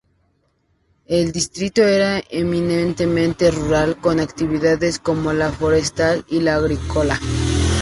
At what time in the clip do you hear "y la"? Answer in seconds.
6.27-6.55